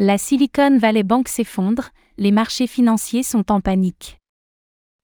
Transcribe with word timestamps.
La 0.00 0.16
Silicon 0.16 0.78
Valley 0.78 1.02
Bank 1.02 1.26
s'effondre, 1.26 1.88
les 2.18 2.30
marchés 2.30 2.68
financiers 2.68 3.24
sont 3.24 3.50
en 3.50 3.60
panique. 3.60 4.20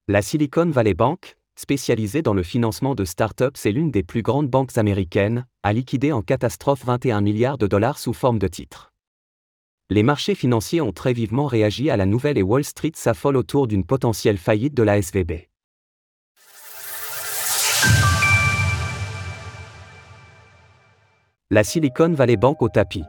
La 0.07 0.21
Silicon 0.21 0.69
Valley 0.69 0.93
Bank, 0.93 1.35
spécialisée 1.57 2.21
dans 2.21 2.33
le 2.33 2.43
financement 2.43 2.95
de 2.95 3.03
startups 3.03 3.59
et 3.65 3.73
l'une 3.73 3.91
des 3.91 4.03
plus 4.03 4.21
grandes 4.21 4.47
banques 4.47 4.77
américaines, 4.77 5.47
a 5.63 5.73
liquidé 5.73 6.13
en 6.13 6.21
catastrophe 6.21 6.85
21 6.85 7.19
milliards 7.19 7.57
de 7.57 7.67
dollars 7.67 7.99
sous 7.99 8.13
forme 8.13 8.39
de 8.39 8.47
titres. 8.47 8.93
Les 9.89 10.01
marchés 10.01 10.33
financiers 10.33 10.79
ont 10.79 10.93
très 10.93 11.11
vivement 11.11 11.47
réagi 11.47 11.89
à 11.89 11.97
la 11.97 12.05
nouvelle 12.05 12.37
et 12.37 12.41
Wall 12.41 12.63
Street 12.63 12.93
s'affole 12.95 13.35
autour 13.35 13.67
d'une 13.67 13.83
potentielle 13.83 14.37
faillite 14.37 14.75
de 14.75 14.83
la 14.83 15.01
SVB. 15.01 15.49
La 21.49 21.65
Silicon 21.65 22.13
Valley 22.13 22.37
Bank 22.37 22.61
au 22.61 22.69
tapis. 22.69 23.03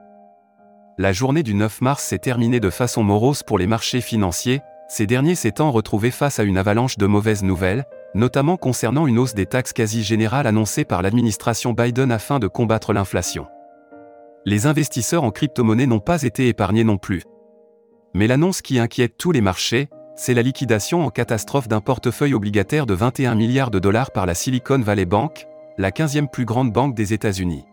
La 0.99 1.13
journée 1.13 1.43
du 1.43 1.53
9 1.53 1.83
mars 1.83 2.05
s'est 2.05 2.19
terminée 2.19 2.59
de 2.59 2.71
façon 2.71 3.03
morose 3.03 3.43
pour 3.43 3.59
les 3.59 3.67
marchés 3.67 4.01
financiers, 4.01 4.63
ces 4.89 5.07
derniers 5.07 5.35
s'étant 5.35 5.71
retrouvés 5.71 6.11
face 6.11 6.39
à 6.39 6.43
une 6.43 6.57
avalanche 6.57 6.97
de 6.97 7.05
mauvaises 7.05 7.43
nouvelles, 7.43 7.85
notamment 8.15 8.57
concernant 8.57 9.07
une 9.07 9.19
hausse 9.19 9.35
des 9.35 9.45
taxes 9.45 9.75
quasi 9.75 10.03
générales 10.03 10.47
annoncée 10.47 10.87
par 10.87 11.03
l'administration 11.03 11.75
Biden 11.75 12.11
afin 12.11 12.39
de 12.39 12.47
combattre 12.47 12.95
l'inflation. 12.95 13.47
Les 14.47 14.67
investisseurs 14.67 15.25
en 15.25 15.31
crypto-monnaie 15.31 15.85
n'ont 15.85 16.01
pas 16.01 16.23
été 16.23 16.49
épargnés 16.49 16.85
non 16.85 16.97
plus. 16.97 17.25
Mais 18.15 18.27
l'annonce 18.27 18.63
qui 18.63 18.79
inquiète 18.79 19.19
tous 19.19 19.33
les 19.33 19.43
marchés, 19.43 19.91
c'est 20.15 20.33
la 20.33 20.41
liquidation 20.41 21.05
en 21.05 21.11
catastrophe 21.11 21.69
d'un 21.69 21.83
portefeuille 21.83 22.33
obligataire 22.33 22.87
de 22.87 22.95
21 22.95 23.35
milliards 23.35 23.71
de 23.71 23.81
dollars 23.81 24.13
par 24.13 24.25
la 24.25 24.35
Silicon 24.35 24.79
Valley 24.79 25.05
Bank, 25.05 25.47
la 25.77 25.91
15e 25.91 26.31
plus 26.31 26.47
grande 26.47 26.73
banque 26.73 26.95
des 26.95 27.13
États-Unis 27.13 27.67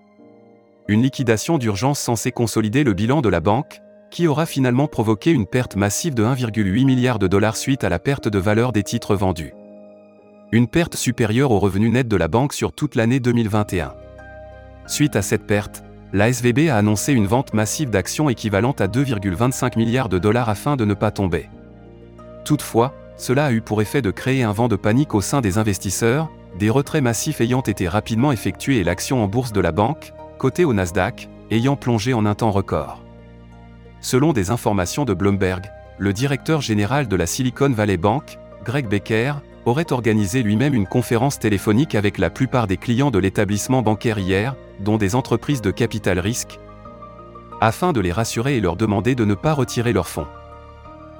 une 0.88 1.02
liquidation 1.02 1.58
d'urgence 1.58 2.00
censée 2.00 2.32
consolider 2.32 2.84
le 2.84 2.94
bilan 2.94 3.22
de 3.22 3.30
la 3.30 3.40
banque, 3.40 3.82
qui 4.12 4.28
aura 4.28 4.46
finalement 4.46 4.88
provoqué 4.88 5.32
une 5.32 5.48
perte 5.48 5.76
massive 5.76 6.14
de 6.14 6.24
1,8 6.24 6.86
milliard 6.86 7.20
de 7.20 7.28
dollars 7.28 7.58
suite 7.58 7.84
à 7.84 7.90
la 7.90 8.00
perte 8.00 8.28
de 8.28 8.38
valeur 8.38 8.72
des 8.72 8.84
titres 8.84 9.16
vendus. 9.16 9.54
Une 10.52 10.68
perte 10.68 10.96
supérieure 10.96 11.52
au 11.52 11.60
revenu 11.60 11.90
net 11.90 12.08
de 12.08 12.18
la 12.18 12.28
banque 12.28 12.54
sur 12.54 12.74
toute 12.74 12.96
l'année 12.96 13.20
2021. 13.20 13.94
Suite 14.86 15.16
à 15.16 15.22
cette 15.22 15.48
perte, 15.48 15.84
la 16.12 16.32
SVB 16.32 16.70
a 16.70 16.78
annoncé 16.78 17.14
une 17.14 17.26
vente 17.26 17.56
massive 17.56 17.90
d'actions 17.90 18.30
équivalente 18.30 18.82
à 18.82 18.88
2,25 18.88 19.78
milliards 19.78 20.10
de 20.10 20.20
dollars 20.20 20.50
afin 20.50 20.76
de 20.76 20.86
ne 20.86 20.94
pas 20.94 21.10
tomber. 21.10 21.50
Toutefois, 22.46 22.94
cela 23.18 23.46
a 23.46 23.52
eu 23.52 23.62
pour 23.62 23.82
effet 23.82 24.02
de 24.02 24.12
créer 24.12 24.44
un 24.44 24.52
vent 24.52 24.68
de 24.68 24.76
panique 24.76 25.16
au 25.16 25.22
sein 25.22 25.42
des 25.42 25.58
investisseurs, 25.58 26.30
des 26.60 26.70
retraits 26.70 27.02
massifs 27.02 27.42
ayant 27.42 27.62
été 27.62 27.88
rapidement 27.88 28.32
effectués 28.32 28.78
et 28.78 28.84
l'action 28.84 29.24
en 29.24 29.28
bourse 29.28 29.54
de 29.54 29.62
la 29.62 29.72
banque, 29.72 30.14
côté 30.44 30.66
au 30.66 30.74
Nasdaq, 30.74 31.30
ayant 31.52 31.78
plongé 31.78 32.14
en 32.14 32.26
un 32.26 32.36
temps 32.36 32.52
record. 32.52 33.02
Selon 34.02 34.34
des 34.34 34.52
informations 34.52 35.06
de 35.06 35.14
Bloomberg, 35.14 35.72
le 35.98 36.12
directeur 36.12 36.60
général 36.60 37.08
de 37.08 37.16
la 37.16 37.28
Silicon 37.28 37.70
Valley 37.70 37.96
Bank, 37.96 38.38
Greg 38.66 38.90
Becker, 38.90 39.36
aurait 39.64 39.94
organisé 39.94 40.44
lui-même 40.44 40.74
une 40.74 40.86
conférence 40.86 41.40
téléphonique 41.40 41.96
avec 41.96 42.18
la 42.18 42.30
plupart 42.30 42.68
des 42.68 42.76
clients 42.76 43.10
de 43.10 43.20
l'établissement 43.20 43.82
bancaire 43.84 44.20
hier, 44.20 44.58
dont 44.82 44.98
des 44.98 45.16
entreprises 45.16 45.62
de 45.62 45.72
capital 45.72 46.20
risque, 46.20 46.60
afin 47.62 47.94
de 47.94 48.02
les 48.02 48.12
rassurer 48.12 48.58
et 48.58 48.60
leur 48.60 48.76
demander 48.76 49.16
de 49.16 49.24
ne 49.24 49.36
pas 49.36 49.54
retirer 49.54 49.94
leurs 49.94 50.10
fonds. 50.10 50.28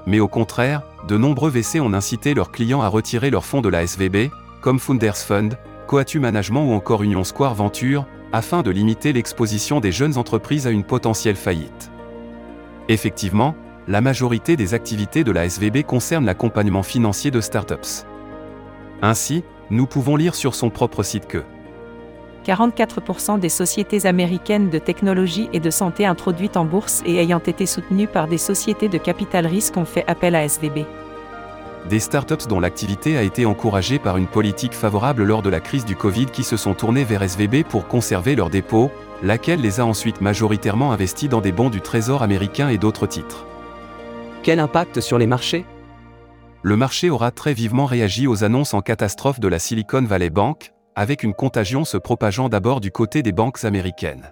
Mais 0.06 0.20
au 0.20 0.28
contraire, 0.28 0.82
de 1.08 1.16
nombreux 1.16 1.50
VC 1.50 1.80
ont 1.80 1.94
incité 1.94 2.34
leurs 2.34 2.52
clients 2.52 2.82
à 2.82 2.90
retirer 2.90 3.30
leurs 3.30 3.46
fonds 3.46 3.62
de 3.62 3.70
la 3.70 3.84
SVB, 3.84 4.32
comme 4.60 4.80
Founders 4.80 5.16
Fund, 5.16 5.58
Coatu 5.88 6.20
Management 6.20 6.66
ou 6.66 6.74
encore 6.74 7.04
Union 7.04 7.24
Square 7.24 7.56
Venture, 7.56 8.06
afin 8.34 8.64
de 8.64 8.72
limiter 8.72 9.14
l'exposition 9.14 9.80
des 9.80 9.92
jeunes 9.92 10.18
entreprises 10.18 10.66
à 10.68 10.72
une 10.72 10.84
potentielle 10.84 11.36
faillite. 11.36 11.92
Effectivement, 12.90 13.56
la 13.88 14.02
majorité 14.02 14.58
des 14.58 14.74
activités 14.74 15.24
de 15.24 15.32
la 15.32 15.46
SVB 15.48 15.84
concernent 15.84 16.26
l'accompagnement 16.26 16.84
financier 16.84 17.30
de 17.32 17.40
startups. 17.40 18.06
Ainsi, 19.02 19.44
nous 19.70 19.86
pouvons 19.86 20.16
lire 20.16 20.36
sur 20.36 20.56
son 20.56 20.70
propre 20.70 21.04
site 21.04 21.28
que 21.28 21.44
44% 22.46 23.40
des 23.40 23.50
sociétés 23.50 24.06
américaines 24.06 24.70
de 24.70 24.80
technologie 24.80 25.48
et 25.54 25.62
de 25.62 25.70
santé 25.70 26.06
introduites 26.06 26.58
en 26.58 26.66
bourse 26.66 27.02
et 27.06 27.18
ayant 27.18 27.40
été 27.40 27.66
soutenues 27.66 28.08
par 28.08 28.28
des 28.28 28.38
sociétés 28.38 28.90
de 28.90 28.98
capital 28.98 29.46
risque 29.46 29.78
ont 29.78 29.86
fait 29.86 30.04
appel 30.08 30.36
à 30.36 30.44
SVB 30.44 30.86
des 31.90 32.00
startups 32.00 32.48
dont 32.48 32.60
l'activité 32.60 33.18
a 33.18 33.24
été 33.24 33.46
encouragée 33.46 34.00
par 34.00 34.18
une 34.18 34.28
politique 34.28 34.74
favorable 34.74 35.24
lors 35.24 35.42
de 35.42 35.50
la 35.50 35.60
crise 35.60 35.86
du 35.86 35.96
Covid 35.96 36.28
qui 36.28 36.44
se 36.44 36.58
sont 36.58 36.74
tournées 36.74 37.04
vers 37.04 37.24
SVB 37.24 37.64
pour 37.64 37.88
conserver 37.88 38.36
leurs 38.36 38.50
dépôts, 38.50 38.90
laquelle 39.22 39.62
les 39.62 39.80
a 39.80 39.86
ensuite 39.86 40.22
majoritairement 40.22 40.92
investis 40.92 41.30
dans 41.30 41.42
des 41.42 41.52
bons 41.52 41.70
du 41.70 41.82
Trésor 41.82 42.24
américain 42.24 42.70
et 42.70 42.78
d'autres 42.78 43.08
titres. 43.08 43.46
Quel 44.44 44.60
impact 44.60 45.02
sur 45.02 45.18
les 45.18 45.28
marchés? 45.28 45.66
Le 46.62 46.78
marché 46.78 47.10
aura 47.10 47.32
très 47.32 47.54
vivement 47.54 47.86
réagi 47.86 48.28
aux 48.28 48.44
annonces 48.44 48.74
en 48.74 48.82
catastrophe 48.82 49.40
de 49.40 49.50
la 49.50 49.60
Silicon 49.60 50.04
Valley 50.04 50.30
Bank, 50.30 50.74
avec 50.96 51.24
une 51.24 51.34
contagion 51.34 51.84
se 51.84 51.98
propageant 51.98 52.48
d'abord 52.48 52.80
du 52.80 52.92
côté 52.92 53.22
des 53.22 53.32
banques 53.32 53.66
américaines. 53.66 54.32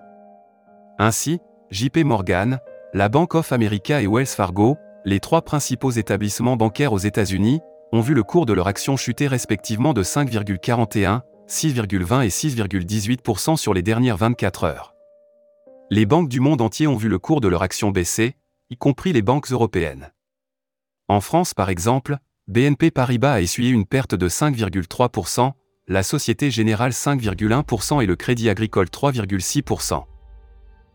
Ainsi, 0.99 1.39
JP 1.71 1.99
Morgan, 2.05 2.59
la 2.93 3.09
Bank 3.09 3.35
of 3.35 3.51
America 3.51 4.01
et 4.01 4.07
Wells 4.07 4.27
Fargo, 4.27 4.77
les 5.05 5.19
trois 5.19 5.41
principaux 5.41 5.91
établissements 5.91 6.57
bancaires 6.57 6.93
aux 6.93 6.99
États-Unis 6.99 7.61
ont 7.91 8.01
vu 8.01 8.13
le 8.13 8.23
cours 8.23 8.45
de 8.45 8.53
leur 8.53 8.67
action 8.67 8.95
chuter 8.97 9.27
respectivement 9.27 9.93
de 9.93 10.03
5,41, 10.03 11.21
6,20 11.47 12.23
et 12.23 12.29
6,18% 12.29 13.57
sur 13.57 13.73
les 13.73 13.81
dernières 13.81 14.17
24 14.17 14.63
heures. 14.63 14.95
Les 15.89 16.05
banques 16.05 16.29
du 16.29 16.39
monde 16.39 16.61
entier 16.61 16.87
ont 16.87 16.95
vu 16.95 17.09
le 17.09 17.19
cours 17.19 17.41
de 17.41 17.47
leur 17.47 17.63
action 17.63 17.91
baisser, 17.91 18.35
y 18.69 18.77
compris 18.77 19.11
les 19.11 19.21
banques 19.21 19.51
européennes. 19.51 20.11
En 21.09 21.19
France 21.19 21.53
par 21.53 21.69
exemple, 21.69 22.17
BNP 22.47 22.91
Paribas 22.91 23.33
a 23.33 23.41
essuyé 23.41 23.71
une 23.71 23.85
perte 23.85 24.15
de 24.15 24.29
5,3%, 24.29 25.51
la 25.87 26.03
Société 26.03 26.51
Générale 26.51 26.91
5,1% 26.91 28.01
et 28.01 28.05
le 28.05 28.15
Crédit 28.15 28.49
Agricole 28.49 28.87
3,6%. 28.87 30.05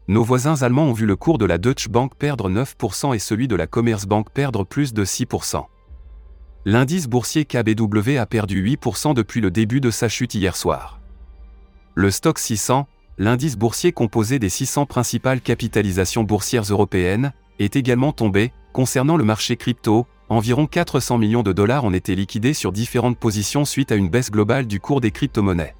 Nos 0.09 0.22
voisins 0.22 0.62
allemands 0.62 0.84
ont 0.84 0.93
vu 0.93 1.05
le 1.05 1.17
cours 1.17 1.37
de 1.37 1.47
la 1.47 1.59
Deutsche 1.59 1.89
Bank 1.89 2.12
perdre 2.17 2.49
9% 2.49 3.12
et 3.12 3.19
celui 3.19 3.49
de 3.49 3.56
la 3.56 3.67
Commerzbank 3.67 4.31
perdre 4.31 4.62
plus 4.62 4.94
de 4.94 5.05
6%. 5.05 5.65
L'indice 6.65 7.09
boursier 7.09 7.44
KBW 7.44 8.17
a 8.17 8.27
perdu 8.27 8.65
8% 8.65 9.15
depuis 9.15 9.41
le 9.41 9.50
début 9.50 9.81
de 9.81 9.91
sa 9.91 10.09
chute 10.09 10.34
hier 10.34 10.55
soir. 10.55 11.00
Le 11.97 12.12
stock 12.12 12.39
600, 12.39 12.87
l'indice 13.19 13.56
boursier 13.56 13.91
composé 13.91 14.39
des 14.39 14.49
600 14.49 14.87
principales 14.87 15.41
capitalisations 15.41 16.23
boursières 16.23 16.71
européennes, 16.71 17.33
est 17.59 17.75
également 17.75 18.12
tombé. 18.12 18.53
Concernant 18.73 19.17
le 19.17 19.25
marché 19.25 19.56
crypto, 19.56 20.06
environ 20.28 20.69
400 20.69 21.19
millions 21.19 21.43
de 21.43 21.53
dollars 21.53 21.84
ont 21.84 21.93
été 21.93 22.15
liquidés 22.15 22.55
sur 22.55 22.71
différentes 22.71 23.19
positions 23.19 23.65
suite 23.65 23.91
à 23.91 23.97
une 23.97 24.09
baisse 24.09 24.31
globale 24.31 24.69
du 24.69 24.78
cours 24.78 25.00
des 25.00 25.11
crypto-monnaies. 25.11 25.75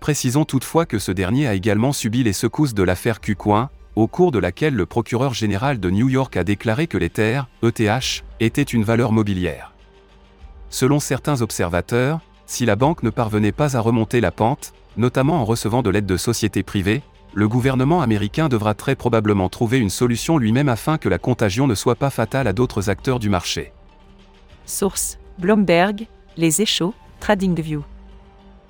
Précisons 0.00 0.44
toutefois 0.44 0.86
que 0.86 0.98
ce 0.98 1.12
dernier 1.12 1.46
a 1.46 1.54
également 1.54 1.92
subi 1.92 2.22
les 2.22 2.32
secousses 2.32 2.74
de 2.74 2.82
l'affaire 2.82 3.20
Qcoin, 3.20 3.70
au 3.96 4.06
cours 4.06 4.30
de 4.30 4.38
laquelle 4.38 4.74
le 4.74 4.86
procureur 4.86 5.34
général 5.34 5.80
de 5.80 5.90
New 5.90 6.08
York 6.08 6.36
a 6.36 6.44
déclaré 6.44 6.86
que 6.86 6.98
l'Ether, 6.98 7.42
ETH, 7.62 8.24
était 8.38 8.62
une 8.62 8.84
valeur 8.84 9.10
mobilière. 9.10 9.74
Selon 10.70 11.00
certains 11.00 11.42
observateurs, 11.42 12.20
si 12.46 12.64
la 12.64 12.76
banque 12.76 13.02
ne 13.02 13.10
parvenait 13.10 13.52
pas 13.52 13.76
à 13.76 13.80
remonter 13.80 14.20
la 14.20 14.30
pente, 14.30 14.72
notamment 14.96 15.40
en 15.40 15.44
recevant 15.44 15.82
de 15.82 15.90
l'aide 15.90 16.06
de 16.06 16.16
sociétés 16.16 16.62
privées, 16.62 17.02
le 17.34 17.48
gouvernement 17.48 18.00
américain 18.00 18.48
devra 18.48 18.74
très 18.74 18.94
probablement 18.94 19.48
trouver 19.48 19.78
une 19.78 19.90
solution 19.90 20.38
lui-même 20.38 20.68
afin 20.68 20.96
que 20.96 21.08
la 21.08 21.18
contagion 21.18 21.66
ne 21.66 21.74
soit 21.74 21.94
pas 21.94 22.10
fatale 22.10 22.46
à 22.46 22.52
d'autres 22.52 22.90
acteurs 22.90 23.18
du 23.18 23.28
marché. 23.28 23.72
Source 24.64 25.18
Bloomberg, 25.38 26.06
Les 26.36 26.62
Échos, 26.62 26.94
TradingView. 27.20 27.84